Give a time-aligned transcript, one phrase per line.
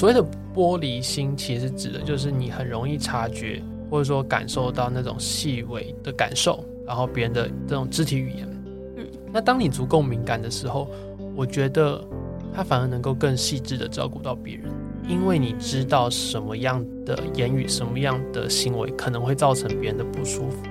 [0.00, 8.48] 所谓的玻璃心，其实指的就是你很容易察觉或者说感受到那种细微的感受，然后别人的这种肢体语言。
[8.96, 10.88] 嗯，那当你足够敏感的时候，
[11.36, 12.02] 我觉得
[12.50, 14.72] 他反而能够更细致的照顾到别人，
[15.06, 20.64] 因为你知道什么样的言语、什么样的行为可能会造成别人的不舒服，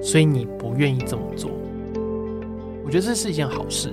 [0.00, 1.50] 所以你不愿意这么做。
[2.84, 3.92] 我觉得这是一件好事，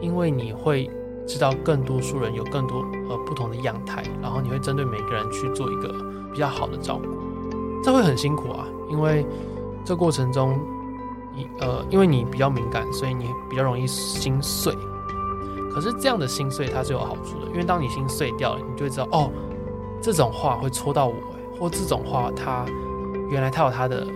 [0.00, 0.88] 因为你会。
[1.26, 5.88] 知道更多数人有更多呃不同的样态，然后你会针对每个人去做一个
[6.32, 7.08] 比较好的照顾，
[7.82, 9.26] 这会很辛苦啊，因为
[9.84, 10.58] 这过程中
[11.34, 14.74] 你呃因为你比较敏感，所以你比较容易心碎。
[15.72, 19.30] 可是这样的心碎它是有好处的，因为当你心碎掉了，你就会知道哦，
[20.00, 21.14] 这种话会戳到我，
[21.58, 22.66] 或这种话它
[23.28, 24.06] 原来它有它的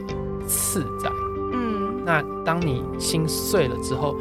[0.46, 1.10] 刺在。
[1.52, 4.14] 嗯，那当你心碎了之后。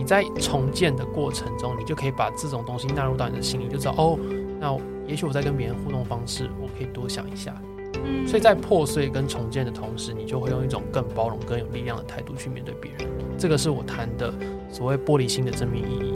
[0.00, 4.18] 你在重建的过程中，你就可以把这种东西纳入到你的心里，就知道哦，
[4.58, 4.74] 那
[5.06, 7.54] 也许我在跟别人互动方式，我可以多想一下。
[8.02, 13.06] 嗯，所以在破碎跟重建的同时，你就会用一种更包容、更有力量的态度去面对别人。
[13.36, 14.32] 这个是我谈的
[14.72, 16.14] 所谓玻璃心的正面意义。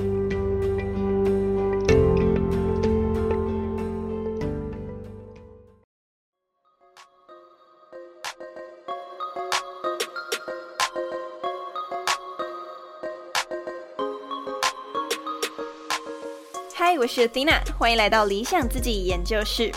[17.15, 19.71] 是 Dina，欢迎来到理想自己研究室。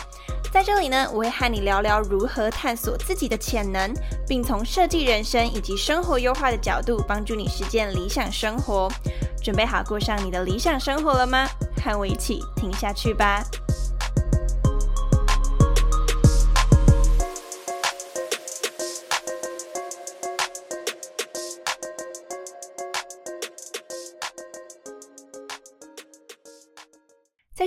[0.52, 3.94] 在这里呢，我会和你聊聊如何探索自己的潜能，
[4.28, 8.92] 并从设计人生以及生活优化的角度，帮助你实践理想生活。
[9.40, 11.48] 准备好过上你的理想生活了吗？
[11.86, 13.44] 和我一起听下去吧。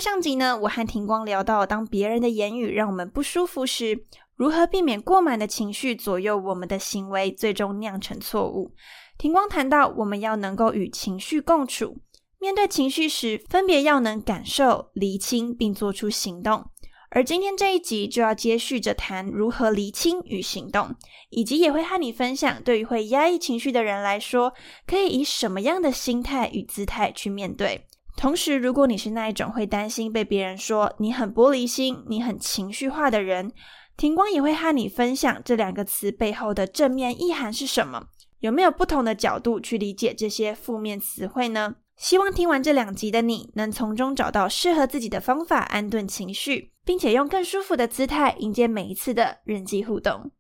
[0.01, 8.73] 上集呢，我和庭光聊到，当别人的言语让我们不舒服时，如何避免过满的情绪左右我们的行为，最终酿成错误。
[9.19, 11.99] 庭光谈到，我们要能够与情绪共处，
[12.39, 16.65] 面对情绪时，分别要能感受、厘清，并做出行动。
[17.11, 20.95] 而今天这一集就要接续着谈如何厘清与行动，
[21.29, 24.55] 以及也会和你分享，对于会压抑情绪的人来说，
[24.87, 27.89] 可以以什么样的心态与姿态去面对。
[28.21, 33.51] 同时，如果你是那一种会担心被别人说你很玻璃心、你很情绪化的人，
[33.97, 38.09] 庭光也会和你分享这两个词背后的正面意涵是什么。
[38.41, 41.77] 有没有不同的角度去理解这些负面词汇呢？
[41.97, 50.31] 希望听完这两集的你能从中找到适合自己的方法，安顿情绪，并且用更舒服的姿态迎接每一次的人际互动。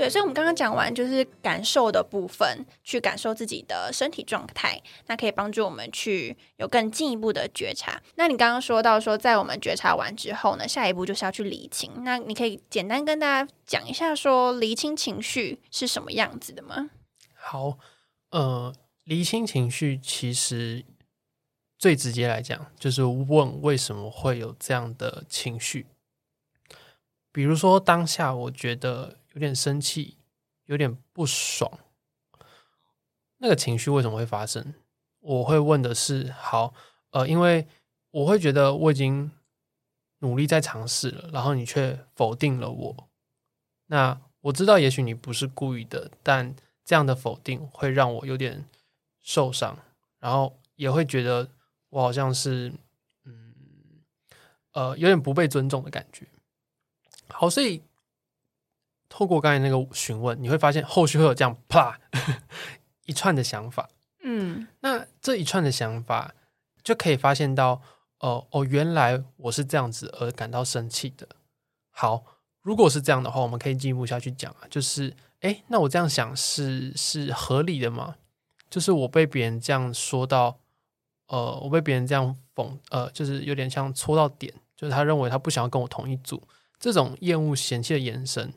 [0.00, 8.00] 对，所以我们刚刚讲完就是感受的部分，去感受自己的身体状态，那可以帮助我们去有更进一步的觉察。
[8.14, 11.92] 那你刚刚说到说，在我们觉察完之后呢，下一步就是要去理清。
[12.02, 16.88] 那你可以简单跟大家讲一下，说理清情绪是什么样子的吗？
[17.34, 17.76] 好，
[18.30, 18.74] 呃，
[19.04, 20.82] 理清情绪其实
[21.76, 25.84] 最直接来讲，就是问为什么会有这样的情绪。
[27.30, 29.19] 比如说当下，我觉得。
[29.32, 30.16] 有点生气，
[30.64, 31.70] 有点不爽，
[33.38, 34.74] 那个情绪为什么会发生？
[35.20, 36.74] 我会问的是：好，
[37.10, 37.68] 呃，因为
[38.10, 39.30] 我会觉得我已经
[40.18, 43.08] 努力在尝试了，然后你却否定了我。
[43.86, 46.54] 那我知道，也许你不是故意的，但
[46.84, 48.64] 这样的否定会让我有点
[49.20, 49.78] 受伤，
[50.18, 51.48] 然后也会觉得
[51.90, 52.72] 我好像是，
[53.24, 53.54] 嗯，
[54.72, 56.26] 呃，有点不被尊重的感觉。
[57.28, 57.82] 好，所以。
[59.10, 62.00] 透过刚才那个询问，你会发现后续会有这样啪
[63.04, 63.90] 一串的想法。
[64.22, 66.32] 嗯，那这一串的想法
[66.82, 67.82] 就可以发现到，
[68.20, 71.26] 哦哦，原来我是这样子而感到生气的。
[71.90, 72.24] 好，
[72.62, 78.14] 如果是这样的话，我们可以进一步下去讲啊，就是，哎，那我这样想是是合理的吗？
[78.70, 80.60] 就是我被别人这样说到，
[81.26, 86.46] 呃，我被别人这样讽，呃，就是有点像戳到点，就是他认为他不想要跟我同一组，
[86.78, 88.52] 这种厌恶嫌弃的眼神。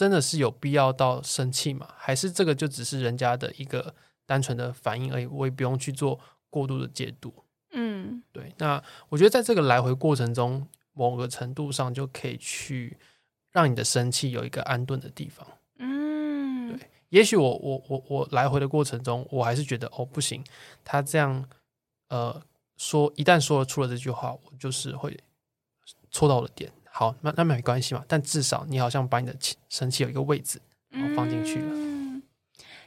[0.00, 1.86] 真的是有必要到生气吗？
[1.94, 3.94] 还是这个就只是人家的一个
[4.24, 5.26] 单纯的反应而已？
[5.26, 6.18] 我也不用去做
[6.48, 7.44] 过度的解读。
[7.72, 8.54] 嗯，对。
[8.56, 12.96] 那我觉得在这个来回过程中，某个程度上就可以去
[13.50, 15.46] 让你的生气有一个安顿的地方。
[15.76, 16.90] 嗯，对。
[17.10, 20.42] 也许我我我我来回的过程中，我还是觉得哦不行，
[20.82, 21.46] 他这样
[22.08, 22.42] 呃
[22.78, 25.14] 说一旦说了出了这句话，我就是会
[26.10, 26.72] 戳到我的点。
[26.92, 30.60] 好，那那没关系嘛，但至少你好像把你的气生气有一个位置，
[30.90, 31.68] 然后放进去了。
[31.70, 32.22] 嗯，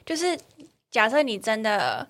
[0.04, 0.38] 就是
[0.90, 2.06] 假设你真的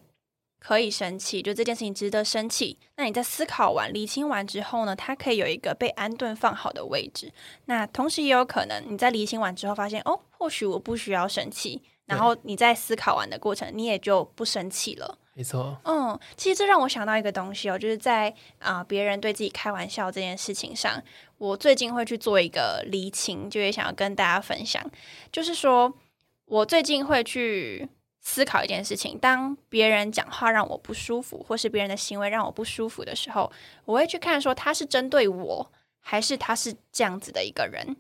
[0.59, 7.33] 可以生气，就这件事情值得生气，那你在思考完、理清完之后呢，它可以有一个被安顿放好的位置。
[7.67, 15.19] 那同时也有可能你在理清完之后发现，哦，或许我不需要生气，然后你在思考完的过程，你也就不生气了。
[15.37, 21.03] 没错，嗯，其实这让我想到一个东西哦，就是在啊别人对自己开玩笑这件事情上，
[21.39, 24.81] 我最近会去做一个厘清，就也想要跟大家分享，
[25.33, 25.93] 就是说
[26.45, 27.89] 我最近会去
[28.21, 33.51] 思考一件事情，当别人讲话让我不舒服，或是别人的行为让我不舒服的时候，
[33.87, 37.97] 我会去看说他是针对我，还是他是这样子的一个人。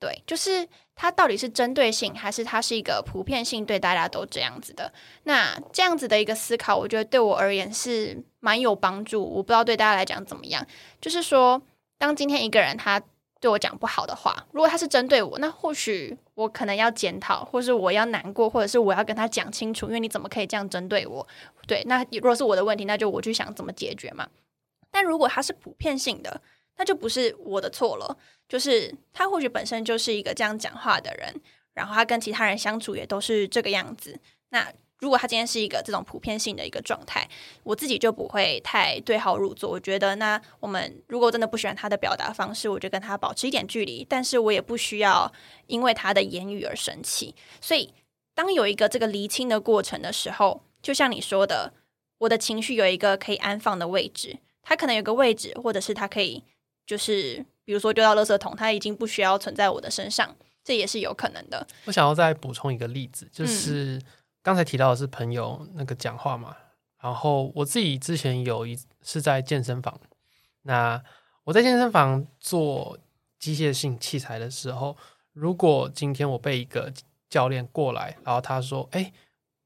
[0.00, 4.92] 对，就是它到底是针对性，还是它是一个普遍性，对大家都这样子的？
[5.24, 9.22] 那这样子的一个思考，我觉得对我而言是蛮有帮助。
[9.22, 10.64] 我不知道对大家来讲怎么样。
[11.00, 11.60] 就是说，
[11.98, 13.02] 当今天一个人他
[13.40, 21.26] 对我讲不好的话，如果他是针对我，那或许我可能要检讨，或是我要难过，或者是我要跟他讲清楚，因为你怎么可以这样针对我？
[21.66, 24.28] 对，那如果是我的问题，那就我去想怎么解决嘛。
[24.90, 26.40] 但如果他是普遍性的，
[26.78, 28.16] 那就不是我的错了。
[28.48, 31.34] 就是他或许本身就是一个这样讲话的人，
[31.74, 34.18] 然后他跟其他人相处也都是这个样子。
[34.48, 37.28] 那如果他今天是一个这种普遍性的一个状态，
[37.62, 39.70] 我自己就不会太对号入座。
[39.70, 44.04] 我觉得，那我们如果真的不喜欢他的表达方式，我就跟他保持一点距离。
[44.08, 45.30] 但是我也不需要
[45.66, 47.34] 因为他的言语而生气。
[47.60, 47.92] 所以，
[48.34, 51.74] 当有一个这个厘清的过程的时候，就像你说的，
[52.18, 56.42] 我的情绪有一个可以安放的位置，他可能有个位置，或者是他可以
[56.88, 57.46] 就是。
[57.68, 61.66] 比如说丢到垃圾桶，它已经不需要存在我的身上，这也是有可能的。
[61.84, 64.00] 我想要再补充一个例子，就是
[64.42, 66.56] 刚才提到的是朋友那个讲话嘛，
[67.02, 70.00] 然后我自己之前有一是在健身房，
[70.62, 70.98] 那
[71.44, 72.98] 我在健身房做
[73.38, 74.96] 机械性器材的时候，
[75.34, 76.90] 如果今天我被一个
[77.28, 79.12] 教练过来，然后他说：“哎，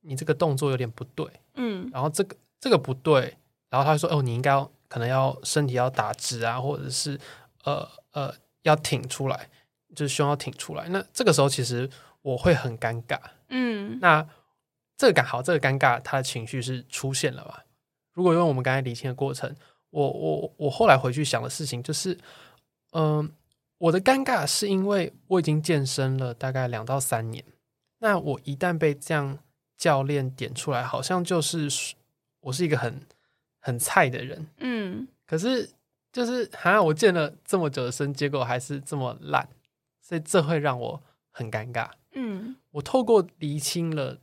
[0.00, 3.36] 你这个动作有点不对。”嗯，然后这个这个不对，
[3.70, 7.18] 然后他说：“哦，你应该要可能要身体要打直啊，或者是。”
[7.64, 9.48] 呃呃，要挺出来，
[9.94, 10.88] 就是胸要挺出来。
[10.88, 11.88] 那这个时候其实
[12.20, 13.16] 我会很尴尬，
[13.50, 14.00] 嗯。
[14.00, 14.26] 那
[14.96, 17.64] 这个尴好，这个尴尬，他的情绪是出现了吧？
[18.12, 19.54] 如果用我们刚才理清的过程，
[19.90, 22.18] 我我我后来回去想的事情就是，
[22.90, 23.32] 嗯，
[23.78, 27.44] 我的尴尬是因为我已经健身了大概两到三年，
[28.00, 29.38] 那我一旦被这样
[29.78, 31.68] 教练点出来，好像就是
[32.40, 33.06] 我是一个很
[33.62, 35.08] 很菜的人，嗯。
[35.26, 35.70] 可是。
[36.12, 39.48] 就是好像我健了这么久的身，结果还是这么烂，
[40.02, 41.88] 所以这会让我很尴尬。
[42.12, 44.18] 嗯，我透过厘清了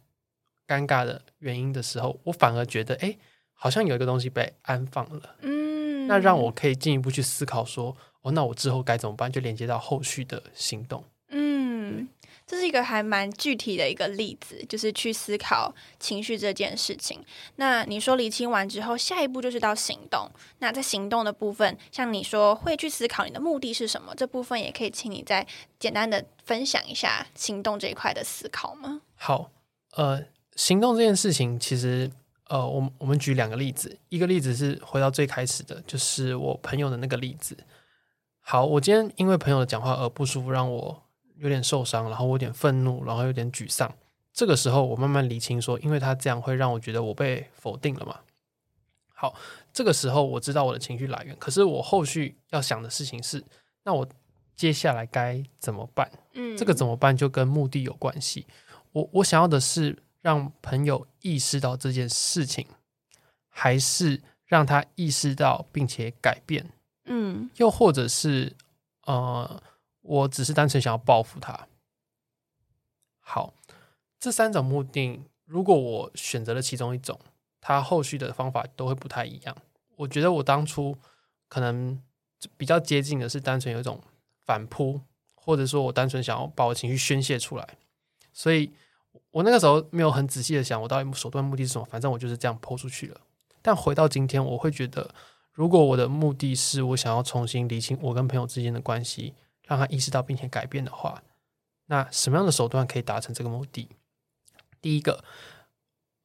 [0.68, 3.18] 尴尬的原因的时候，我反而觉得，哎，
[3.54, 5.36] 好像有一个东西被安放了。
[5.42, 9.32] 嗯，那让我可以进一步去思考说，哦，那我之后该怎么办？
[9.32, 11.04] 就连接到后续的行动。
[11.30, 12.08] 嗯。
[12.50, 17.24] 这是一个还蛮具体的一个例子，就是去思考情绪这件事情。
[17.58, 20.28] 那你说理清完之后，下一步就是到行动。
[20.58, 25.46] 那在行动的部分，像你说会去思考你的目的是什么，这部分也可以请你再
[25.78, 29.02] 简单的分享一下行动这一块的思考吗？
[29.14, 29.52] 好，
[29.92, 30.26] 呃，
[30.56, 32.10] 行动这件事情，其实
[32.48, 37.56] 呃，我们我们举两个例子，一个例子是回到最开始的，就是我朋友的那个例子。
[38.42, 41.04] 好，我今天因为朋友的讲话而不舒服，让我。
[41.40, 43.94] 有点受伤，然后我有点愤怒，然后有点沮丧。
[44.32, 48.20] 这个时候，我慢慢理清说，因为他这样会让我觉得我被否定了嘛。
[49.14, 49.36] 好，
[49.74, 53.44] 这个时候我知道我的情绪来源，可是我后续要想的事情是，
[53.84, 54.08] 那我
[54.56, 56.10] 接下来该怎么办？
[56.34, 58.46] 嗯，这个怎么办就跟目的有关系。
[58.92, 62.66] 我我想要的是让朋友意识到这件事情，
[63.50, 66.70] 还是让他意识到并且改变？
[67.06, 68.56] 嗯，又或者是
[69.06, 69.62] 呃。
[70.02, 71.68] 我只是单纯想要报复他。
[73.20, 73.54] 好，
[74.20, 77.20] 这三种目的，如果我选择了其中一种，
[77.62, 79.56] 他后续的方法都会不太一样。
[79.98, 80.98] 我觉得我当初
[81.48, 82.02] 可能
[82.58, 84.02] 比较接近的是单纯有一种
[84.46, 85.02] 反扑，
[85.36, 87.78] 或者说我单纯想要把我情绪宣泄出来。
[88.34, 88.72] 所以
[89.32, 93.22] 我那个时候没有很仔细的想我到底手段目的是什么，反正我就是这样抛出去了。
[93.62, 95.14] 但回到今天，我会觉得，
[95.52, 99.36] 如果我的目的是我想要重新理清我跟朋友之间的关系。
[99.70, 101.22] 让他意识到并且改变的话，
[101.86, 103.88] 那什么样的手段可以达成这个目的？
[104.82, 105.24] 第一个，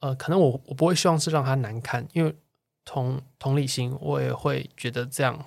[0.00, 2.34] 呃，可能我我不会希望是让他难堪，因为
[2.86, 5.44] 同同理心，我也会觉得这样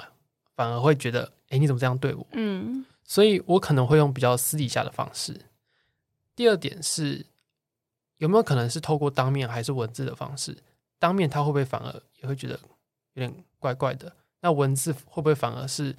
[0.55, 2.27] 反而会觉得，哎，你怎么这样对我？
[2.33, 5.41] 嗯，所以我可能会用比较私底下的方式。
[6.35, 7.25] 第二点是，
[8.17, 10.55] 有没有可能是透过当面还是文字的方式？
[10.99, 12.59] 当面他会不会反而也会觉得
[13.13, 14.15] 有点怪怪的。
[14.41, 15.95] 那文字会不会反而是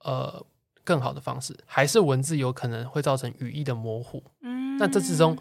[0.00, 0.44] 呃
[0.88, 1.54] 更好的方式？
[1.66, 4.24] 还是文字有可能会造成语义的模糊？
[4.40, 5.36] 嗯，那这之中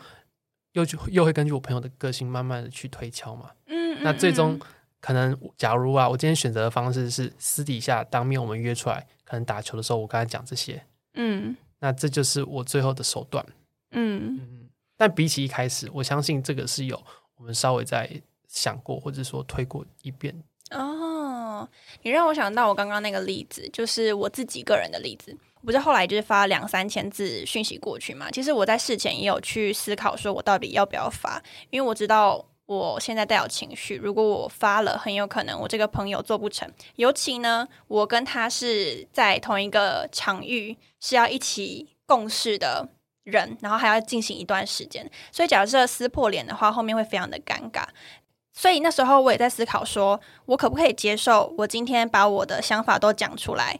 [0.74, 3.52] 又就又会根据我朋友的个性慢慢的去推敲嘛。
[3.68, 4.62] 嗯，嗯，那最终嗯
[5.00, 13.46] 可能，假如啊，我今天选择的方式是私底下当面我们约出来，可能打球的时候我跟他讲这些，嗯那这就是我最后的手段。
[13.92, 17.02] 嗯嗯，但比起一开始，我相信这个是有
[17.38, 20.36] 我们稍微在想过，或者说推过一遍。
[20.72, 20.97] 哦，
[22.04, 25.36] 你让我想到我刚刚那个例子，就是我自己个人的例子。
[25.66, 28.32] 不是后来就是发两三千字讯息过去嘛？
[28.32, 36.72] 其实我在事前也有去思考，说我到底要不要发，因为我知道我现在带有情绪，如果我发了，很有可能我这个朋友做不成。
[36.96, 42.88] 尤其呢，我跟他是在同一个场域，是要一起共事的
[43.24, 47.84] 人，然后还要进行一段时间，所以假设撕破脸的话，后面会非常的尴尬。
[48.58, 53.80] 所以那时候我也在思考说，我可不可以接受我今天把我的想法都讲出来，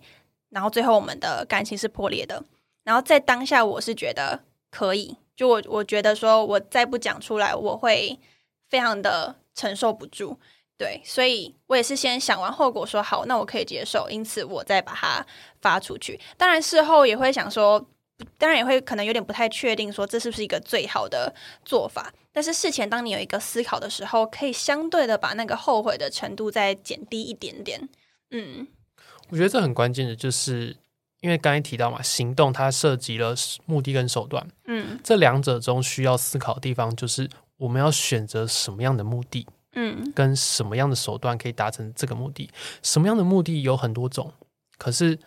[0.52, 2.44] 然后最后我们的感情是破裂的。
[2.84, 8.20] 然后在当下，我是觉得可以，就我我觉得说我再不讲出来，我会
[8.70, 10.38] 非常的承受不住。
[10.78, 15.26] 对，所以我也是先想完后果说好，那我可以接受，因此我再把它
[15.60, 16.20] 发出去。
[16.38, 17.84] 当然事后也会想说，
[18.38, 21.34] 当然也会可能有点不太确定，说这是不是一个最好的
[21.64, 22.12] 做法。
[22.32, 27.88] 但是事前当你有一个思考的时候，可以相对的把那个后悔的程度再减低一点点。
[28.32, 28.68] 嗯
[29.30, 30.76] 我觉得这很关键的，就是
[31.22, 42.50] 因为刚才提到嘛，行动它涉及了目的跟手段，嗯这两者中需要思考的地方，就是我们要选择什么样的目的，嗯跟什么样的手段可以达成这个目的。
[42.82, 44.32] 什么样的目的有很多种，
[44.78, 45.18] 可是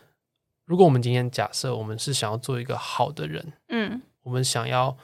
[0.71, 4.97] 如果我们今天假设我们是想要做一个好的人，嗯我们想要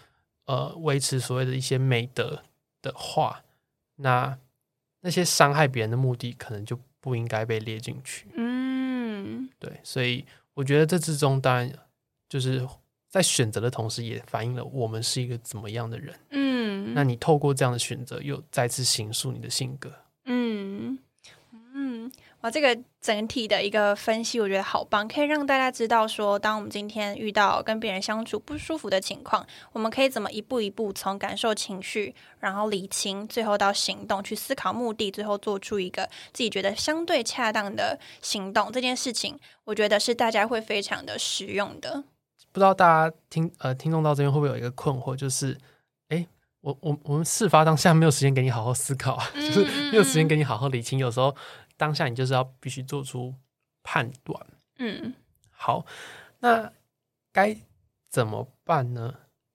[0.45, 2.41] 呃维持所谓的一些美德
[2.81, 3.43] 的话，
[3.97, 4.39] 那
[5.01, 8.29] 那些伤害别人的目的可能就不应该被列进去。
[8.37, 11.69] 嗯对，所以我觉得这之中当然
[12.29, 12.65] 就是
[13.09, 16.15] 在选择的同时，也反映了我们是一个怎么样的人。
[16.31, 19.91] 嗯，那你透过这样的选择，又再次形塑你的性格。
[19.91, 19.97] 嗯
[20.27, 20.66] 嗯，
[22.47, 38.71] 哇，这个整体的一个分析，我觉得好棒，可以让大家知道说，当我们今天遇到跟别人相处不舒服的情况，我们可以怎么一步一步从感受情绪，然后理清，最后到行动，去思考目的，最后做出一个自己觉得相对恰当的行动。
[38.71, 42.05] 这件事情，我觉得是大家会非常的实用的。
[42.53, 45.59] 不知道大家听呃听众到这边会不会有一个困惑，就是
[46.11, 46.25] 哎，
[46.61, 50.97] 我我我们事发当下没有时间给你好好思考啊，嗯 就是嗯没有时间给你好好理清。
[50.97, 51.35] 有时候
[51.77, 53.35] 当下你就是要必须做出
[53.83, 54.47] 判断。
[54.79, 55.15] 嗯
[55.51, 55.87] 好，
[56.41, 56.73] 那
[57.33, 57.57] 该
[58.09, 59.15] 怎么办呢？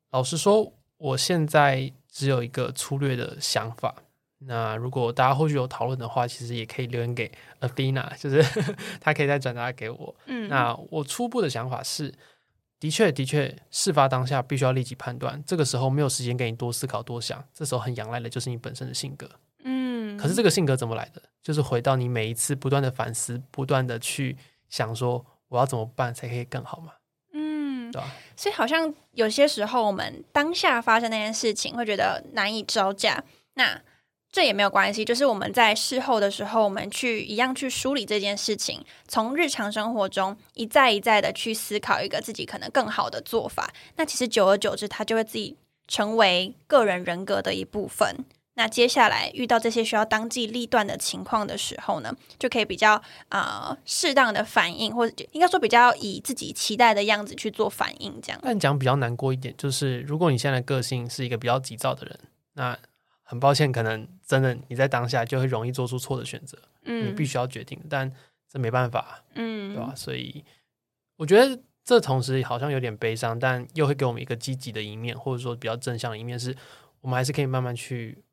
[0.09, 3.95] 老实说，我现在只有一个粗略的想法。
[4.39, 8.41] 那如果大家后续有讨论的话，其实也可以留言给 Athena，就是
[8.99, 10.15] 他可以再转达给我。
[10.25, 12.11] 嗯，那我初步的想法是，
[12.79, 19.29] 的确，的确，事发当下必须要立即判断，这个时候没有时间给你多思考、多想，这时候很仰赖的就是你本身的性格。
[19.63, 21.21] 嗯，可是这个性格怎么来的？
[21.43, 24.37] 就是回到你每一次不断的反思，不断的去
[24.69, 26.93] 想说，我要怎么办才可以更好嘛？
[27.33, 28.07] 嗯对吧？
[28.35, 33.23] 所以好像有些时候，我们当下发生那件事情，会觉得难以招架。
[33.55, 33.81] 那
[34.31, 43.73] 这也没有关系，就是我们在事后的时候，我们去一样去梳理这件事情，从日常生活中一再一再的去思考一个自己可能更好的做法。
[43.97, 48.23] 那其实久而久之，它就会自己成为个人人格的一部分。
[48.61, 58.39] 那接下来遇到这些需要当机立断的情况的时候呢，就可以比较啊适当的反应，或者应该说比较以自己期待的样子去做反应，这样。
[58.43, 62.19] 但讲比较难过一点，就是如果你现在的个性是一个比较急躁的人，
[62.53, 62.77] 那
[63.23, 68.13] 很抱歉，可能真的你在当下就会容易做出错的选择，嗯，你必须要决定，但
[68.47, 69.91] 这没办法，嗯，对吧？
[69.95, 70.45] 所以
[71.17, 76.55] 我觉得这同时好像有点悲伤，但又会给我们一个积极的一面，或者说比较正向的一面，是
[77.01, 78.23] 我们还是可以慢慢去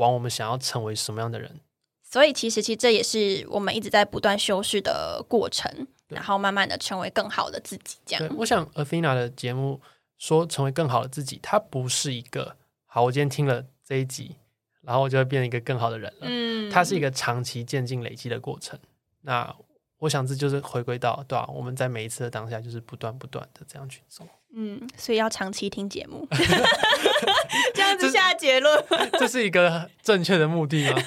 [0.00, 1.60] 往我们想要成为什么样的人。
[2.02, 8.36] 所以其实其实这也是我们一直在不断修饰的过程，然后慢慢的成为更好的自己，这对，样。
[8.38, 9.80] 我想 Athena 的节目
[10.18, 14.34] 说成为更好的自己，它不是一个好，我今天听了这一集，
[14.82, 16.26] 然后我就会变成一个更好的人了。
[16.26, 18.78] 嗯它是一个长期渐进累积的过程。
[19.22, 19.54] 那
[20.00, 24.26] 我想这就是回归到对吧、我们在每一次的当下，就是不断不断的这样去做，
[24.56, 26.26] 嗯，所以要长期听节目，
[27.74, 28.84] 这样子下结论。
[29.20, 31.02] 这是一个正确的目的吗？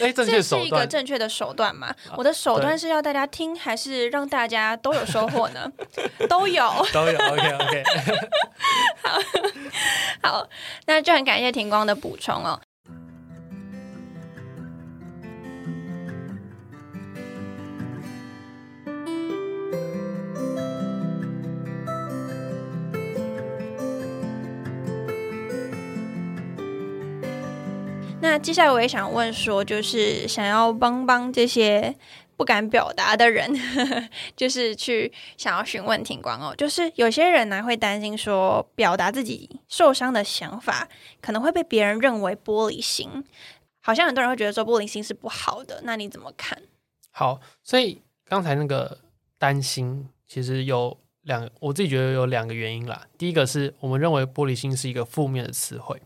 [0.00, 0.86] 哎，正确这是一个。
[0.86, 1.94] 正确的手段嘛？
[2.16, 5.70] 我的手段是要大家听，还是让大家都有收获呢？
[6.28, 6.64] 都有。
[6.92, 7.84] 都有 OK OK，
[10.22, 10.48] 好，
[10.86, 12.60] 那就很感谢庭光的补充哦。
[28.30, 31.92] 那接下来我也想问说，就是想要帮帮这些
[32.36, 33.52] 不敢表达的人，
[34.36, 36.54] 就是去想要询问庭光哦。
[36.56, 40.88] 就是有些人呢会担心说，表达自己受伤的想法
[41.20, 43.24] 可能会被别人认为玻璃心，
[43.80, 45.80] 好像很多人会觉得说玻璃心是不好的。
[45.82, 46.56] 那你怎么看？
[47.10, 48.98] 好，所以刚才那个
[49.40, 53.08] 担心，其实有两，我自己觉得有两个原因啦。
[53.18, 56.00] 第一个是我们认为玻璃心是一个负面的词汇。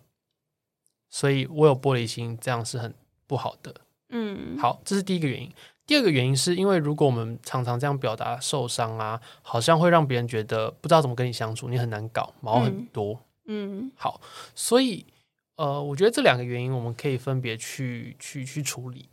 [1.14, 2.92] 所以我有玻璃心，这样是很
[3.28, 3.72] 不好的。
[4.08, 5.48] 嗯，好，这是第一个原因。
[5.86, 13.20] 第二个原因是因为如果我们常常这样表达受伤啊，好像会让别人觉得不知道怎么跟你相处，你很难搞，毛很多。
[13.44, 14.20] 嗯，好，
[14.56, 15.06] 所以
[15.54, 19.08] 呃，我觉得这两个原因我们可以分别去去去处理。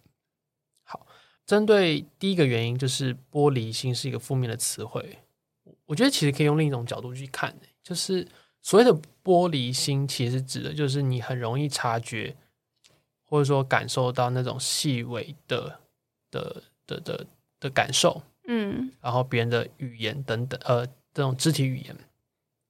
[0.81, 1.05] 好，
[1.46, 5.20] 针对第一个原因，就是玻璃心是一个负面的词汇，
[5.86, 8.27] 我觉得其实可以用另一种角度去看，就是。
[8.62, 12.36] 所谓的玻璃心，其实指的就是你很容易察觉，
[13.25, 15.80] 或者说感受到那种细微的
[16.30, 17.25] 的的的
[17.60, 21.98] 的感受，嗯，然后别人的语言等等，呃，这种肢体语言，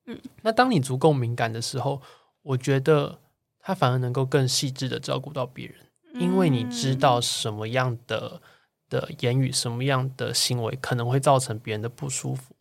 [0.06, 2.02] 嗯，那当你足够敏感的时候，
[2.42, 3.20] 我觉得
[3.60, 5.76] 他反而能够更细致的照顾到别人，
[6.22, 8.42] 因为你知道什么样的
[8.90, 12.56] 的言语，什么样的行为可能会造成别人的不舒服，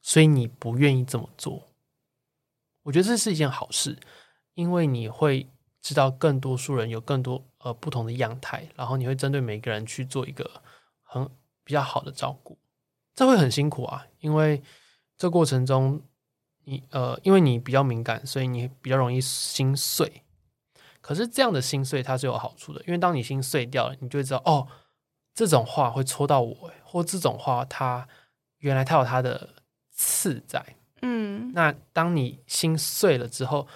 [0.00, 1.66] 所以你不愿意这么做。
[2.86, 3.98] 我觉得这是一件好事，
[4.54, 5.50] 因为你会
[5.82, 10.62] 知道更多数人有更多呃不同的样态，然后你会针对每个人去做一个
[11.02, 11.28] 很
[11.64, 12.56] 比较好的照顾。
[13.12, 14.62] 这会很辛苦啊，因为
[15.18, 16.00] 这过程中
[16.62, 20.22] 你呃，因为你比较敏感，所以你比较容易心碎。
[21.00, 24.68] 可是这样的心碎它是有好处的，因为当你心碎掉了，你就会知道哦，
[25.34, 28.06] 这种话会戳到我，或这种话它
[28.58, 29.54] 原来它有它的
[29.90, 30.75] 刺在。
[31.02, 33.66] 嗯，那当你心碎了之后，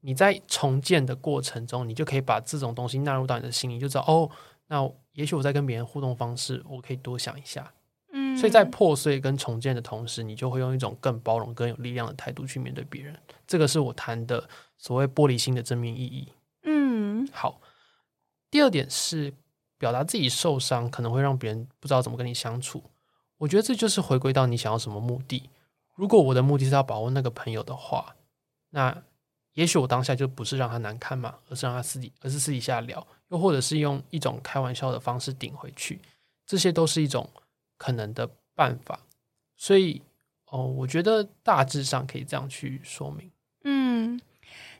[0.00, 4.30] 你在重建的过程中，你就可以把这种东西纳入到你的心里，就知道哦，
[4.68, 7.72] 那也许我在跟别人互动方式，我可以多想一下。
[8.12, 13.14] 嗯，所以在破碎跟重建的同时，你就会用一种更包容、更有力量的态度去面对别人。
[13.46, 16.32] 这个是我谈的所谓玻璃心的正面意义。
[16.62, 17.60] 嗯，好。
[18.50, 19.34] 第二点是
[19.76, 22.82] 表达自己受伤，可能会让别人不知道怎么跟你相处。
[23.36, 25.50] 我觉得这就是回归到你想要什么目的。
[25.98, 28.14] 如果我的目的是要保护那个朋友的话，
[28.70, 29.02] 那
[29.54, 36.00] 也许我当下就不是让他难堪嘛，而是让他私底，而是私底下聊，又或者是用一种开玩笑的方式顶回去，
[36.46, 37.28] 这些都是一种
[37.76, 39.00] 可能的办法。
[39.56, 40.00] 所以，
[40.46, 43.28] 哦，我觉得大致上可以这样去说明。
[43.64, 44.20] 嗯，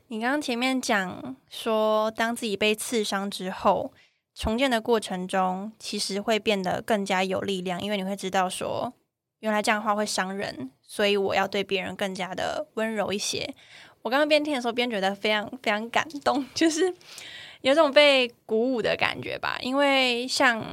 [0.07, 3.91] 你刚刚前面讲说，当自己被刺伤之后，
[4.33, 8.93] 重建的过程中，其实会变得更加有力量，因为你会知道说。
[9.39, 13.53] 原来这样的话会伤人，所以我要对别人更加的温柔一些。
[14.01, 16.93] 我刚刚边听的时候边觉得非常非常感动，就是
[17.61, 19.57] 有种被鼓舞的感觉吧。
[19.61, 20.65] 因为像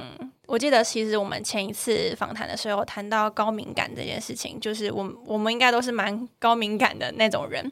[0.46, 7.70] 我记得，其实我们前一次访谈的时候谈到高敏感这件事情，就是我我们应该都是蛮高敏感的那种人，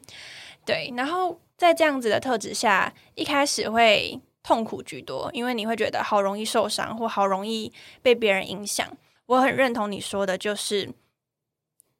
[0.65, 0.93] 对。
[0.97, 8.85] 然后在这样子的特质下，一开始会痛苦居多，因为你会觉得好容易受伤，或好容易被别人影响。
[9.27, 10.93] 我很认同你说的，就是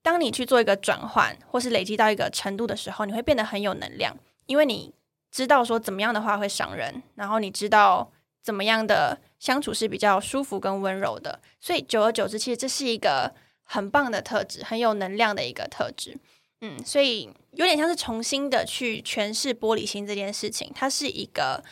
[0.02, 4.94] 当你去做一个转换，或是累积到一个程度的时候，你会变得很有能量，因为你
[5.32, 8.12] 知道说怎么样的话会伤人，然后你知道
[8.44, 13.34] 怎么样的相处是比较舒服跟温柔的，所以久而久之，其实这是一个
[13.64, 16.18] 很棒的特质，很有能量的一个特质。
[16.62, 21.64] 嗯，所以有点像是重新的去诠释玻璃心这件事情，它是一个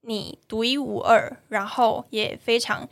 [0.00, 2.88] 你独一无二，然后也非常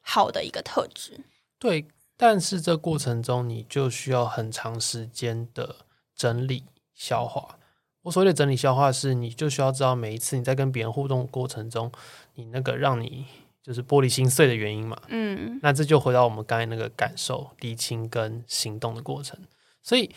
[0.00, 1.20] 好的一个特质。
[1.64, 5.76] 对，但是这过程中你就需要很长时间的
[6.14, 7.58] 整理消化。
[8.02, 11.90] 我所谓的整理消化，是你就需要知道每一次你在跟别人互动过程中，
[12.34, 13.24] 你那个让你
[13.62, 15.00] 就是玻璃心碎的原因嘛。
[15.08, 19.40] 嗯，那这就回到我们刚才那个感受、理清跟行动的过程。
[19.80, 20.14] 所以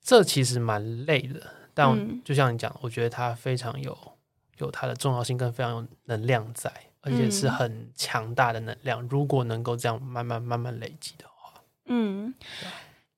[0.00, 1.42] 这其实蛮累的，
[1.74, 3.98] 但就像你讲，我觉得它非常有
[4.58, 6.72] 有它的重要性，跟非常有能量在。
[7.04, 12.34] 而且是很强大的能量，如果能够这样慢慢慢慢累积的话，嗯，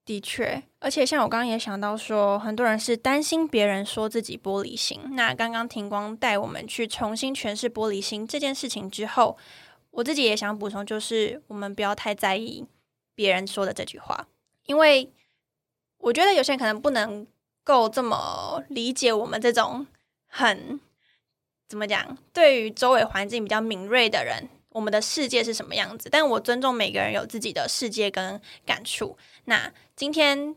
[0.04, 0.60] 的确。
[0.80, 5.00] 而且像我刚刚也想到说，很多人是担心别人说自己玻璃心。
[5.12, 9.38] 那刚刚庭光带我们去重新诠释玻璃心这件事情之后，
[9.92, 12.66] 我自己也想补充，就是我们不要太在意
[13.14, 14.26] 别人说的这句话，
[14.64, 15.12] 因为
[15.98, 17.24] 我觉得有些人可能不能
[17.62, 19.86] 够这么理解我们这种
[20.26, 20.80] 很。
[21.68, 22.16] 怎么讲？
[22.32, 26.08] 对于周围环境比较敏锐的人，我们的世界是什么样子？
[26.10, 29.16] 但我尊重每个人有自己的世界跟感触。
[29.46, 30.54] 那今天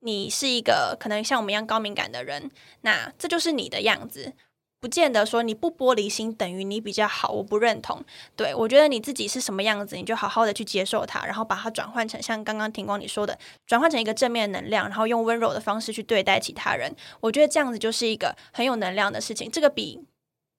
[0.00, 2.50] 你是一个可能像我们一样高敏感的人，
[2.82, 4.34] 那这就是你的样子。
[4.80, 8.04] 不见得说你不玻璃心等于你比较好，我不认同。
[8.36, 16.94] 对我觉得你自己是什么样子，你就好好的去接受它，然后把它转换成像刚刚庭光你说的，转换成一个正面能量，然后用温柔的方式去对待其他人。
[17.20, 19.50] 我觉得这样子就是一个很有能量的事情。
[19.50, 20.06] 这个比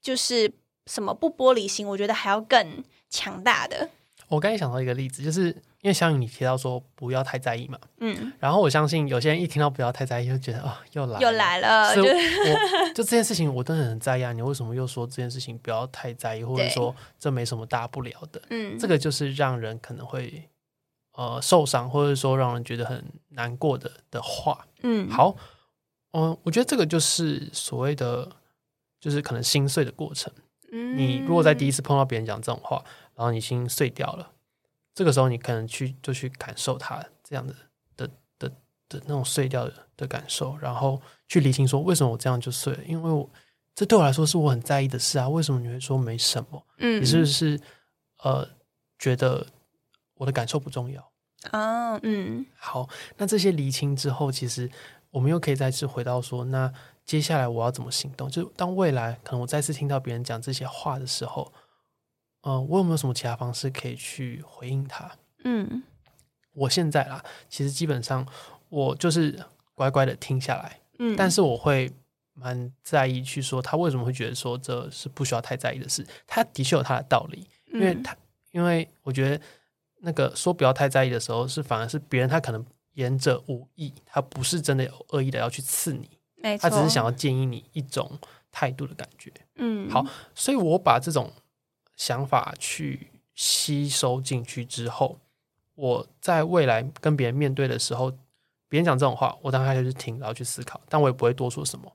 [0.05, 0.53] 就是
[0.85, 3.89] 什么不玻璃心，我觉得还要更强大的。
[4.27, 5.47] 我刚才想到一个例子，就是
[5.81, 18.39] 因为小雨你提到说不要太在意嘛，嗯，然后我相信有些人一听到不要太在意，就觉得啊又来又来了，是就我就这件事情我真的很在意啊，你为什么又说这件事情不要太在意，或者对说这没什么大不了的？
[18.51, 20.47] 嗯，这个就是让人可能会
[21.13, 24.67] 呃受伤，或者说让人觉得很难过的的话。
[24.83, 25.35] 嗯，好，
[26.13, 28.27] 嗯，我觉得这个就是所谓的，
[28.99, 30.31] 就是可能心碎的过程。
[30.71, 32.83] 嗯，你如果在第一次碰到别人讲这种话，
[33.15, 34.31] 然后你心碎掉了，
[34.93, 37.53] 这个时候你可能去就去感受它这样的
[37.95, 38.07] 的
[38.39, 38.49] 的
[38.89, 43.29] 的那种碎掉的的感受，然后去理清说为什么我这样就碎了，因为我
[43.75, 46.65] 这对我来说是我很在意的事啊，为什么你会说没什么？
[46.79, 47.59] 嗯，你是不是
[48.23, 48.47] 呃
[48.97, 49.45] 觉得
[50.15, 51.11] 我的感受不重要？
[51.51, 54.69] 啊，嗯好，那这些厘清之后，其实
[55.15, 56.69] 我们又可以再次回到说，那
[57.05, 58.29] 接下来我要怎么行动？
[58.29, 61.53] 就当未来可能我再次听到别人讲这些话的时候，
[62.41, 65.09] 嗯、我有没有什么其他方式可以去回应他？
[65.45, 65.81] 嗯
[66.51, 68.27] 我现在啦，其实基本上
[68.67, 69.41] 我就是
[69.73, 71.89] 乖乖的听下来，嗯，但是我会
[72.33, 76.05] 蛮在意去说他为什么会觉得说这是不需要太在意的事。
[76.27, 78.13] 他的确有他的道理，因为嗯他
[78.51, 79.41] 因为我觉得
[80.01, 86.09] 那个说不要太在意的时候，是反而是别人他可能言者无意，他不是真的有恶意的要去刺你，
[86.59, 88.19] 他只是想要建议你一种
[88.51, 89.31] 态度的感觉。
[89.57, 91.31] 嗯好所以我把这种
[91.95, 95.17] 想法去吸收进去之后，
[95.75, 98.11] 我在未来跟别人面对的时候，
[98.67, 101.91] 别人讲这种话，我当下就是听，然后去思考，但我也不会多说什么，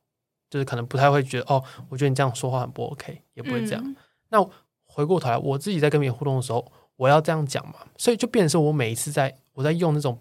[0.49, 3.83] 就是可能不太会觉得哦，我觉得你这样说话很不 OK，也不会这样。
[3.85, 3.97] 嗯
[4.33, 4.49] 那
[4.85, 10.17] 回过头来，我自己在跟别人互动的时候，我要这样讲嘛，所以就变成是我每一次在我在用那种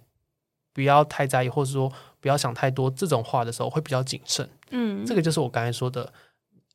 [0.74, 4.50] 不要太在意，或者说不要想太多这种话的时候，会比较谨慎。
[4.70, 6.12] 嗯，这个就是我刚才说的，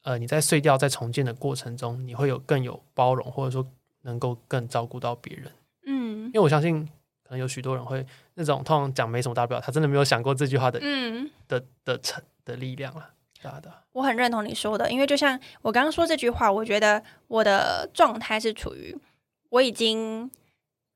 [0.02, 3.66] 呃，你在碎掉、在重建的过程中，你会有更有包容，或者说
[4.02, 5.50] 能够更照顾到别人。
[5.86, 6.84] 嗯因为我相信，
[7.22, 8.04] 可能有许多人会
[8.34, 11.30] 那种通常讲没什么大不了，他真的没有想过这句话的、嗯。
[11.46, 13.10] 的的成的力量了。
[13.40, 18.96] 对啊，对啊，我很认同你说的，因为就像我刚刚说这句话，我觉得我的状态是处于
[19.50, 20.30] 我已经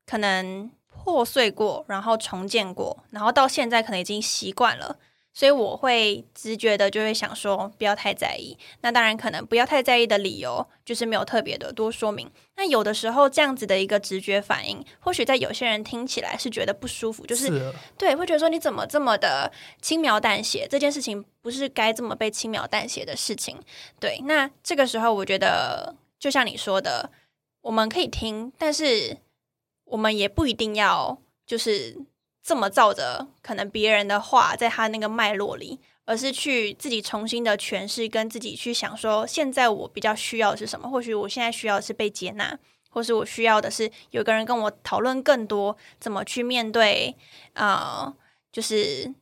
[0.07, 0.69] 可能
[1.03, 4.97] 破碎过，然后重建过，然后到现在可能已经习惯了，
[5.33, 8.57] 所以我会直觉的就会想说不要太在意。
[8.81, 12.29] 那当然可能不要太在意的理由就是没有特别的多说明。
[12.55, 20.67] 那有的时候这样子的一个直觉反应，或许在有些人听起来是觉得不舒服，就是对，会觉得说你怎么这么的轻描淡写？
[20.69, 23.57] 这件事情不是该这么被轻描淡写的事情。
[23.99, 27.09] 对，那这个时候我觉得，就像你说的，
[27.61, 29.17] 我们可以听，但是
[29.89, 31.97] 我们也不一定要就是
[32.41, 40.89] 这么照着可能别人的话，在他那个脉络里，而是去自己重新的诠释，跟自己去想说，现在我比较需要的是什么？
[40.89, 42.57] 或许我现在需要的是被接纳。
[42.91, 47.15] 或是我需要的是有个人跟我讨论更多怎么去面对
[47.53, 48.11] 呃，
[48.51, 49.13] 就是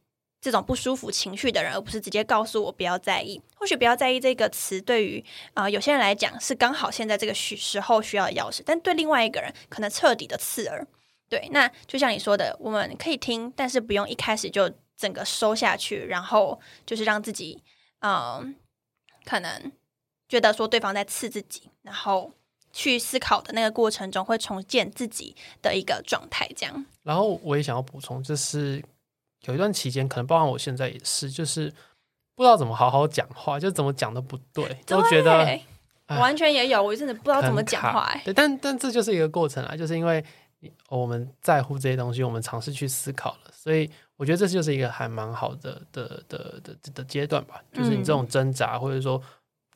[0.47, 3.41] 这种不舒服情绪的人，而不是直接告诉我不要在意。
[3.53, 5.21] 或许不要在意这个词，对于
[5.53, 10.87] 啊、有些人来讲是刚好现在这个时时候需要的钥匙，但对另外一个人可能彻底的刺耳。
[11.27, 17.61] 对，那就像你说的，我们可以听，但是不用一开始就整个收下去，然后就是让自己
[17.99, 18.55] 嗯、
[19.25, 19.69] 可能
[20.29, 22.31] 觉得说对方在刺自己，然后
[22.71, 26.85] 去思考的那个过程中会重建自己的一个状态，这样。
[27.03, 28.81] 然后我也想要补充，就是
[29.45, 31.71] 有一段期间，可能包含我现在也是，就是
[32.35, 35.63] 不知道怎么好好讲话，就怎么讲都不对，都觉得哎
[36.07, 40.23] 完全也有，我真的不知道怎么讲话、哎，对，但但这就是一个过程啊，就是因为
[40.89, 47.61] 我们在乎这些东西，我们尝试去思考了，所以我觉得这就是一个还蛮好的的的的的的阶段吧。
[47.73, 49.21] 就是你这种挣扎或者说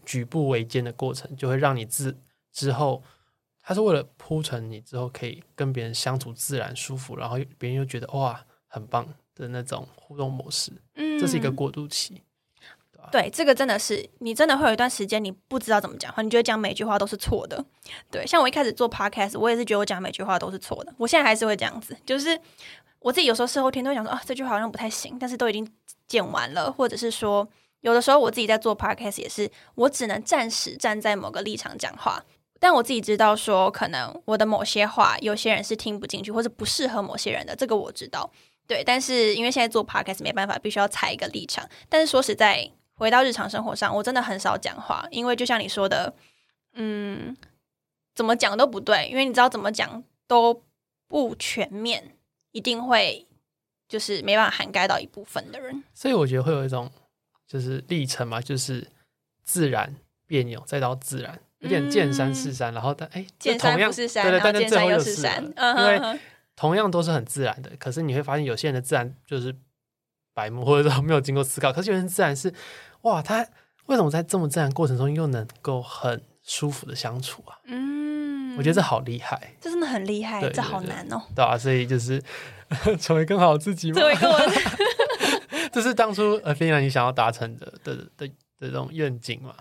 [0.06, 2.18] 举步维艰的过程，就会让你自
[2.54, 3.04] 之后，
[3.62, 12.22] 它是为了铺陈你之后可以跟别人相处自然舒服，然后别人又觉得哇很棒的那种互动模式，嗯这是一个过渡期。
[13.12, 17.66] 对，这个真的是你真的会有一段时间你不知道怎么讲话，你觉得讲每句话都是错的。
[18.12, 22.40] 对，像我一开始做 podcast，我也是觉得我讲每句话都是错的，我现在还是会这样子，就是
[23.00, 25.68] 我自己有时候事后听都会想说啊，这句话好像不太行，但是都已经
[26.06, 32.24] 剪完了，或者是说有的时候我自己在做 podcast 也是，我只能暂时站在某个立场讲话。
[32.60, 38.32] 但我自己知道说，可能我的某些话，有些人是听不进去，或者不适合某些人的，这个我知道。
[38.72, 41.68] 对，但是因为现在做 podcast 没办法，必须要踩一个立场。
[41.90, 46.14] 但是说实在，回到日常生活上，我真的很少讲话，因为就像你说的，
[46.76, 47.36] 嗯，
[48.16, 50.64] 怎么讲都不对，因为你知道怎么讲都
[51.10, 52.16] 不全面，
[52.54, 53.28] 一定会
[53.90, 55.84] 就是没办法涵盖到一部分的人。
[55.94, 56.90] 所以我觉得会有一种
[57.46, 58.88] 就是历程嘛，就是
[59.44, 59.94] 自然
[60.26, 66.20] 别扭，再到自然，有点见山是山，然后但哎，见山不是山，对对，然后见山但是最后又是山因为
[66.62, 69.56] 同样都是很自然的，可是你会发现有些人的自然就是
[70.32, 72.54] 白目， 或者说没有经过思考，可是有些人自然是
[73.02, 73.44] 哇，他
[73.88, 77.58] 为什么在这么自然过程中又能够很舒服的相处啊？
[77.66, 81.20] 嗯，我觉得这好厉害，这真的很厉害，对这好难哦。
[81.36, 82.22] 对啊，所以就是
[83.02, 84.40] 成为更好的自己嘛这，位跟我
[85.72, 88.28] 这是当初呃，菲兰你想要达成的的的的
[88.60, 89.56] 的这种愿景嘛？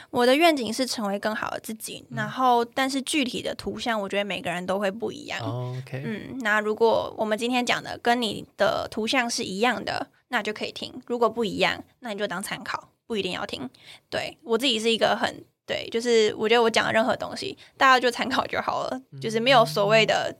[0.00, 5.40] 嗯，我的愿景是成为更好的自己，嗯然后但是具体的图像，我觉得每个人都会不一样。
[5.40, 13.68] 哦 OK，嗯，那如果我们今天讲的跟你的图像是一样的，那就可以听；如果不一样，那你就当参考，不一定要听。
[14.10, 20.34] 对我自己是一个很对，就是我觉得我讲的任何东西，大家就参考就好了，就是没有所谓的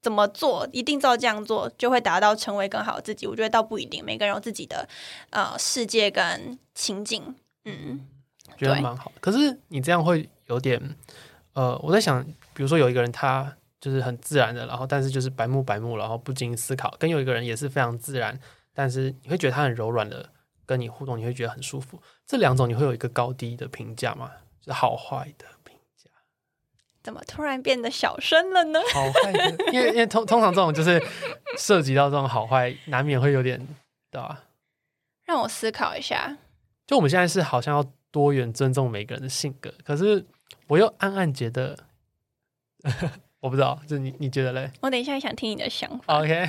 [0.00, 3.26] 怎么做，一定照这样做就会达到成为更好的自己。
[3.26, 4.88] 我觉得倒不一定，每个人有自己的
[5.30, 7.34] 呃世界跟情境。
[7.64, 8.06] 嗯，
[8.56, 9.12] 觉得蛮好。
[9.20, 10.80] 可是你这样会有点
[11.52, 18.38] 呃，我在想，比如说有一个人他就是很自然的，然后但是就是白目白目，然后不经思考，跟有一个人也是非常自然，
[18.72, 20.30] 但是你会觉得他很柔软的
[20.66, 22.00] 跟你互动，你会觉得很舒服。
[22.26, 24.30] 这两种你会有一个高低的评价吗？
[24.60, 26.10] 就是好坏的评价？
[27.02, 28.80] 怎么突然变得小声了呢？
[28.92, 31.00] 好坏的， 因为因为通通常这种就是
[31.58, 33.58] 涉及到这种好坏，难免会有点
[34.10, 34.44] 对吧？
[35.24, 36.36] 让我思考一下。
[36.86, 40.24] 就我们现在是好像要多元尊重每个人的性格，可是
[40.68, 41.76] 我又暗暗觉得，
[43.42, 46.20] 我不知道，就你你觉得嘞我等一下也想听你的想法。
[46.20, 46.48] ？OK，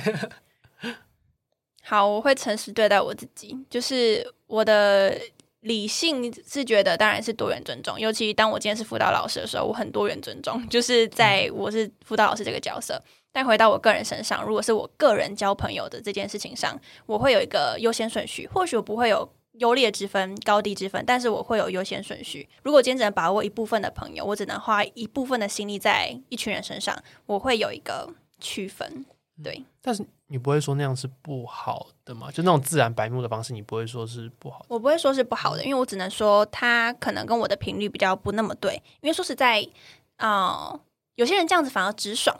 [1.82, 5.20] 好，我会诚实对待我自己，就是我的
[5.62, 13.02] 理性是觉得当然是多元尊重，尤其当我今天是辅导老师的时候，我很多元尊重， 就是在我是辅导老师这个角色。
[13.32, 19.28] 但回到我个人身上，如果是我个人交朋友的这件事情上，我会有一个优先顺序，或许我不会有。
[19.58, 22.48] 优劣之分、高低之分，但是我会有优先顺序。
[22.62, 28.08] 如果今天只能把握一部分的朋友，我只能花一部分的心力在一群人身上，我会有一个
[28.40, 29.04] 区分。
[29.42, 32.30] 对，但是你不会说那样是不好的嘛？
[32.30, 34.66] 就那种自然白目的方式，你不会说是不好的。
[34.68, 38.82] 我不会说是不好的，因为我只能说他可能跟我的频率比较不那么对。
[39.02, 39.68] 因为说实在，
[40.16, 40.80] 呃，
[41.16, 42.34] 有些人这样子反而直爽，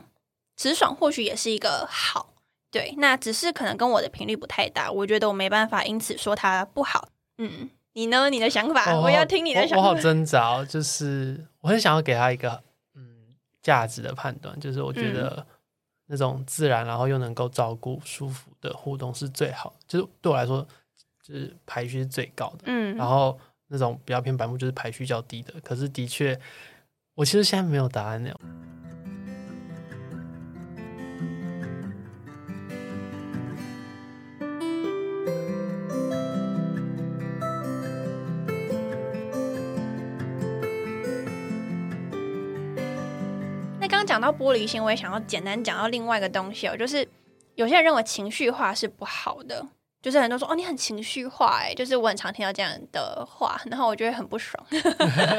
[0.57, 2.33] 直爽或许也是一个好。
[2.77, 7.09] 对，那只是可能跟我的频率不太搭，我觉得我没办法因此说他不好。
[7.39, 8.29] 嗯，你呢？
[8.29, 9.77] 你的想法，哦我要听你的想法。
[9.77, 12.63] 我我好挣扎哦，就是我很想要给他一个
[12.95, 15.47] 嗯价值的判断，就是我觉得
[16.07, 20.67] 那种自然，然后又能够照顾、舒服的互动是最好的，就是对我来说，
[21.23, 22.65] 就是排序是最高的。
[22.67, 25.55] 嗯，然后那种比较偏白目，就是排序较低的。
[25.63, 26.39] 可是的确，
[27.15, 28.39] 我其实现在没有答案那样。
[44.27, 47.07] 到玻璃心，我也想要简单讲到另外一个东西哦，就是
[47.55, 49.67] 有些人认为情绪化是不好的，
[50.03, 54.65] 就是很多说哦你很情绪化，哎，就是我很常听到这样的话，然后我觉得很不爽。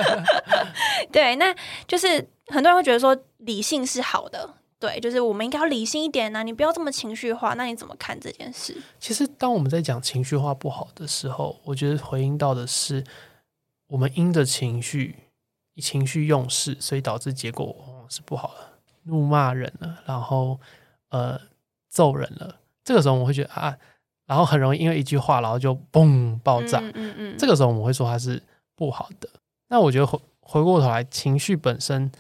[1.11, 1.53] 对，那
[1.87, 7.53] 就是很多人会觉得说理性是好的，对，就是我们应该要理性一点呢、你不要这么情绪化。
[7.55, 8.75] 那你怎么看这件事？
[8.99, 13.03] 其实，当我们在讲情绪化不好的时候，我觉得回应到的是，
[13.87, 15.15] 我们因着情绪、
[15.81, 18.76] 情绪用事，所以导致结果往往是不好的，
[19.07, 20.59] 怒骂人了，然后
[21.09, 21.39] 呃
[21.89, 22.57] 揍人了。
[22.83, 23.75] 这个时候我们会觉得啊，
[24.25, 26.79] 然后很容易因为一句话，然后就嘣爆炸。
[26.79, 28.41] 嗯嗯嗯，这个时候我们会说它是
[28.75, 29.29] 不好的。
[29.69, 32.11] 那我觉得回回过头来，情绪本身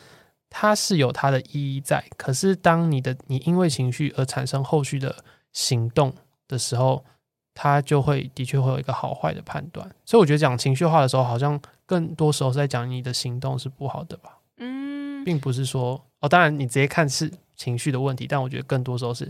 [0.49, 5.15] 它是有它的意义在，可是当你的你因为情绪而产生后续的
[5.53, 6.13] 行动
[6.47, 7.05] 的时候，
[7.53, 9.89] 它就会的确会有一个好坏的判断。
[10.05, 14.96] 所以我觉得讲情绪化的时候，好像更多时候是在讲你的行动是不好的吧，嗯
[15.27, 19.29] 并不是说哦，当然你直接看是情绪的问题，但我觉得更多时候是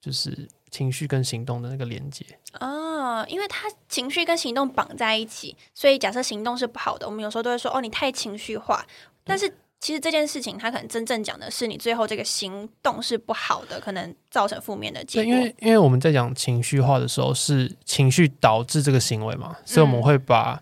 [0.00, 0.36] 就是
[0.72, 2.26] 情绪跟行动的那个连接。
[2.58, 8.84] 哦，因为他情绪跟行动绑在一起，所以假设行动是不好的，我们有时候都会说哦，你太情绪化。
[9.22, 15.32] 但是其实这件事情，它可能真正讲的是你最后这个行动是不好的，可能造成负面的结，果。
[15.32, 20.60] 因为因为我们在讲情绪化的时候，是情绪导致这个行为嘛，所以我们嗯会把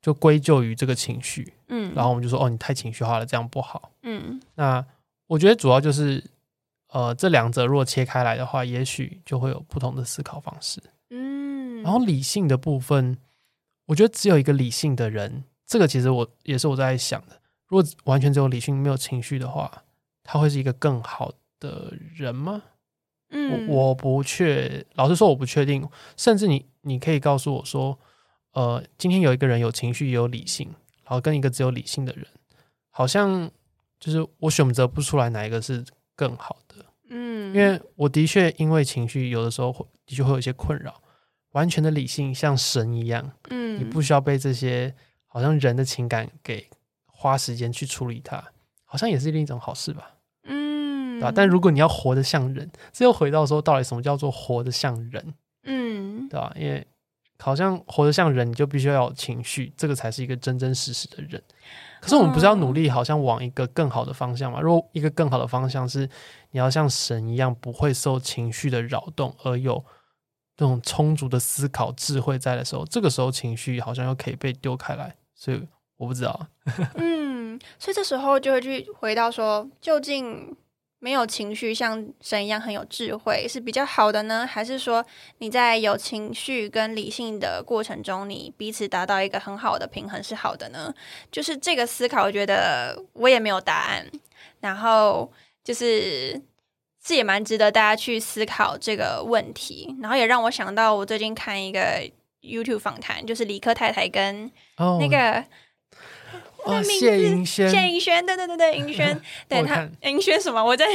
[0.00, 3.90] 就归咎于这个情绪，嗯，然后我们就说哦，你太情绪化了，这样不好。
[4.02, 4.84] 嗯那
[5.26, 6.22] 我觉得主要就是
[6.88, 10.82] 呃，这两者如果切开来的话，也许就会有不同的思考方式。
[11.10, 13.16] 嗯，然后理性的部分，
[13.86, 17.40] 我觉得只有一个理性的人，这个其实我也是我在想的。
[17.68, 19.84] 如果完全只有理性没有情绪的话，
[20.24, 22.62] 他会是一个更好的人吗？
[23.30, 25.88] 嗯，我我不确，老实说我不确定。
[26.16, 27.96] 甚至你你可以告诉我说，
[28.54, 30.74] 呃，今天有一个人有情绪也有理性，
[31.10, 32.24] 然后跟一个只有理性的人，
[32.88, 33.50] 好像
[33.98, 36.76] 就是我选择不出来哪一个是更好的。
[37.08, 41.02] 嗯，因为我的确因为情绪有的时候会的确会有一些困扰。
[41.50, 44.94] 完全的理性像神一样，嗯，你不需要被这些
[45.26, 46.68] 好像人的情感给
[47.06, 48.52] 花时间去处理它，
[48.84, 50.12] 好像也是另一种好事吧。
[50.44, 51.32] 嗯，对吧？
[51.34, 55.34] 但如果你要活得像人，这又回到说，到底什么叫做活得像人？
[55.64, 56.52] 嗯，对吧？
[56.54, 56.86] 因为
[57.40, 61.42] 好像活得像人，你就必须要有情绪，这个才是一个真真实实的人。
[62.00, 64.60] 可是我们不是要努力，好像往一个更好的方向嘛？
[64.60, 66.08] 如果一个更好的方向是
[66.50, 69.84] 你要像神一样，不会受情绪的扰动，而有
[70.56, 75.16] 这种充足的思考智慧在的时候，这个时候情绪好像又可以被丢开来。
[75.34, 75.62] 所以
[75.96, 76.46] 我不知道。
[76.94, 80.56] 嗯，所以这时候就会去回到说，究竟
[81.02, 85.04] 没有情绪像神一样很有智慧是比较好的呢，还是说
[85.38, 90.94] 你在有情绪跟理性的过程中，你彼此达到一个很好的平衡是好的呢？
[91.32, 94.06] 就是这个思考，我觉得我也没有答案。
[94.60, 95.32] 然后
[95.64, 96.38] 就是
[97.02, 102.06] 这也蛮值得大家去思考这个问题，然后也让我想到我最近看一个
[102.42, 105.42] YouTube 访谈，就是李克太太跟哦，那个。
[106.64, 110.62] 哦，谢盈萱，谢盈萱，对对对对，盈萱， 对他我看 盈萱什么？
[110.62, 110.86] 我在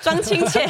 [0.00, 0.68] 装亲切，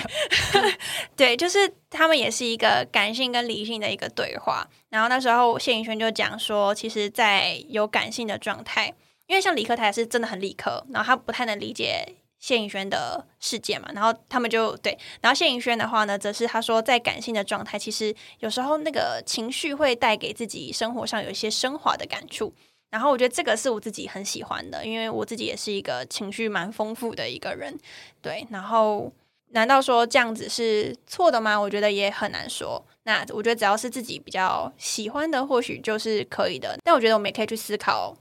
[1.16, 4.66] 对，就是他们也是一个感性跟理性的一个对话。
[4.90, 8.94] 然后那时候谢盈萱就讲说，其实，在有感性的状态，
[9.26, 12.06] 因为像理科台是真的很理科，然后他不太能理解
[12.38, 22.52] 谢盈萱的世界嘛，然后他们就对，然后谢盈萱的话呢，则是他说，在感性的状态，其实有时候那个情绪会带给自己生活上有一些升华的感触。
[22.92, 27.74] 然后我觉得这个是我自己很喜欢的，因为我自己也是一个情绪蛮丰富的一个人，
[28.20, 28.46] 对。
[28.50, 29.10] 然后
[29.52, 31.58] 难道说这样子是错的吗？
[31.58, 32.84] 我觉得也很难说。
[33.04, 36.78] 那我觉得只要是自己比较喜欢的，或许就是可以的。
[36.84, 38.14] 但我觉得我们也可以去思考，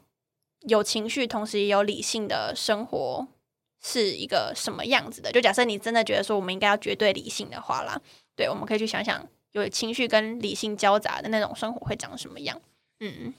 [0.62, 3.28] 有情绪同时也有理性的生活
[3.84, 5.34] 是一个什么样子的。
[5.34, 8.02] 就假设你真的觉得说我们应该要绝对理性的话啦，
[8.38, 12.62] 对，我们可以去想想有情绪跟理性交杂的那种生活会长什么样。
[13.02, 13.34] 嗯。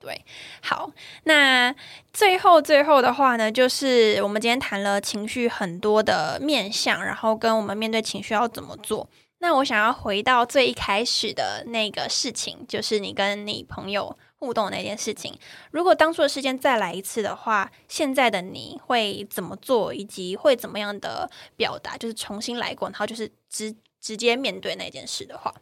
[0.00, 0.24] 对，
[0.62, 0.90] 好，
[1.24, 1.74] 那
[2.12, 9.08] 最后最后的话呢，就是我们今天谈了情绪很多的面向，然后跟我们面对情绪要怎么做。
[9.40, 15.36] 那我想要回到最一开始的那个事情，就是你跟你朋友互动的那件事情。
[15.70, 21.96] 如果当初的事件再来一次的话，现在的你会怎么做，以及会怎么样的表达？
[21.96, 25.54] 就是重新来过，然后就是直直接面对那件事的话，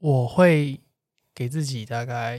[0.00, 0.78] 我会
[1.34, 2.38] 给自己大概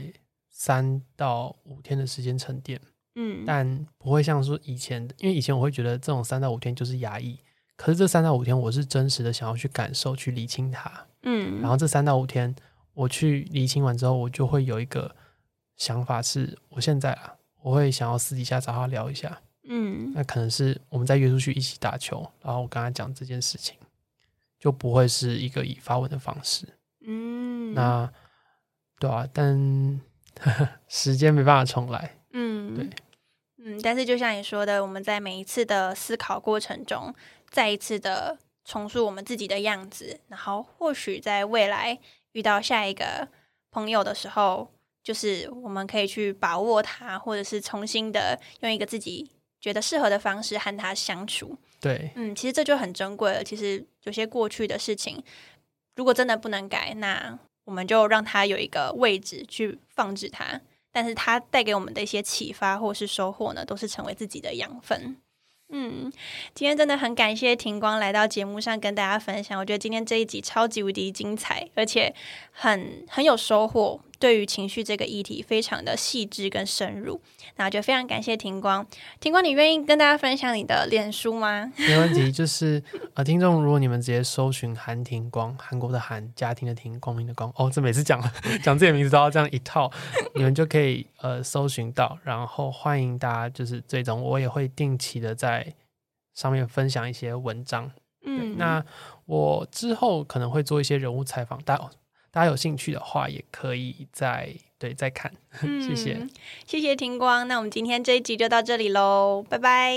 [0.60, 2.78] 三到五天的时间沉淀，
[3.14, 7.38] 嗯，但不会像说以前，因为以前我会觉得这种三到五天就是压抑，
[7.76, 12.54] 可是这三到五天我是真实的想要去感受、去理清它，嗯，然后这三到五天
[12.92, 15.16] 我去理清完之后，我就会有一个
[15.78, 20.12] 想法是，我现在啊，我会想要私底下找他聊一下，嗯。
[20.14, 23.78] 那可能是我们再约出去一起打球，然后我跟他讲这件事情，
[24.58, 26.68] 就不会是一个以发文的方式。
[27.06, 28.12] 嗯，那
[28.98, 29.98] 对啊，但
[30.88, 32.16] 时间没办法重来。
[32.32, 32.88] 嗯，对，
[33.58, 37.14] 嗯，但是就像你说的，我们在每一次的思考过程中，
[37.50, 41.98] 再一次的重塑我们自己的样子，然后或许在未来
[42.32, 43.28] 遇到下一个
[43.70, 44.70] 朋友的时候，
[45.02, 51.58] 就是我们可以去把握他，或者是重新的用一个自己觉得适合的方式和他相处。
[51.80, 53.42] 对，嗯，其实这就很珍贵了。
[53.42, 55.22] 其实有些过去的事情，
[55.96, 60.60] 如果真的不能改，那我们就让它有一个位置去放置它。
[60.92, 65.16] 但是它带给我们的一些启发或是收获呢，都是成为自己的养分。
[65.68, 66.12] 嗯，
[66.52, 69.56] 今天真的很感谢庭光来到节目上跟大家分享。
[69.56, 72.12] 我觉得今天这一集超级无敌精彩，而且
[72.50, 74.00] 很很有收获。
[74.20, 77.20] 对于情绪这个议题，非常的细致跟深入。
[77.56, 78.86] 那就非常感谢庭光。
[79.18, 81.72] 庭光，你愿意跟大家分享你的脸书吗？
[81.76, 82.30] 没问题。
[82.30, 82.82] 就是
[83.14, 88.22] 呃，听众，如果你们直接搜寻韩庭光，韩国的韩，家庭的庭，光明的光，哦，这每次讲
[88.62, 89.90] 讲自己名字都要这样一套，
[90.34, 92.18] 你们就可以呃搜寻到。
[92.22, 95.74] 然后欢迎大家就是追踪，我也会定期的在
[96.34, 97.90] 上面分享一些文章。
[98.24, 98.84] 嗯，那
[99.24, 101.90] 我之后可能会做一些人物采访，大家
[102.32, 105.32] 大家有兴趣的话，也可以再对再看。
[105.60, 106.30] 谢谢嗯，
[106.66, 107.46] 谢谢庭光。
[107.48, 109.94] 那我们今天这一集就到这里喽，拜拜。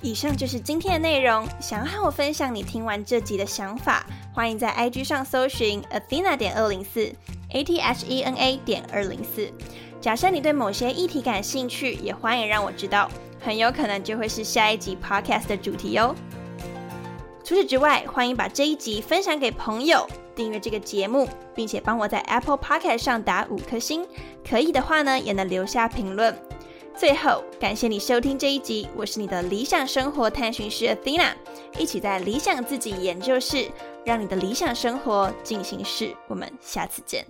[0.00, 1.46] 以上就是今天的内容。
[1.60, 7.12] 想要和我分享你听完这集的想法，欢迎在 IG 上搜寻 Athena 点二零四
[7.50, 9.50] a t h e n a 点二零四。
[10.00, 16.14] 假设你对某些议题感兴趣，也欢迎让我知道，很有可能就会是下一集 podcast 的主题哦。
[17.48, 24.06] 除此之外，欢迎把这一集分享给朋友，订阅这个节目，并且帮我在 Apple Podcast 上打五颗星。
[24.46, 26.38] 可以的话呢，也能留下评论。
[26.94, 31.30] 最后，感谢你收听这一集，我是你的理想生活探寻师 Athena，
[31.78, 33.66] 一起在理想自己研究室，
[34.04, 36.14] 让你的理想生活进行式。
[36.26, 37.26] 我们下次见。